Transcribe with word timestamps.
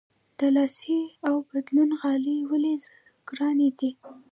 د 0.39 0.41
لاسي 0.55 0.99
اوبدلو 1.29 1.83
غالۍ 2.01 2.39
ولې 2.49 2.73
ګرانې 3.29 3.69
دي؟ 3.79 3.91